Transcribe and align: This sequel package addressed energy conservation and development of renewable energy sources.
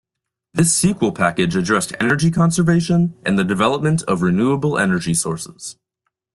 This 0.55 0.73
sequel 0.73 1.11
package 1.11 1.55
addressed 1.55 1.93
energy 1.99 2.31
conservation 2.31 3.13
and 3.23 3.37
development 3.47 4.01
of 4.07 4.23
renewable 4.23 4.79
energy 4.79 5.13
sources. 5.13 5.77